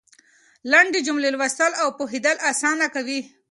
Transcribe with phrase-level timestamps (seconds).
[0.71, 3.19] لنډې جملې لوستل او پوهېدل اسانه کوي.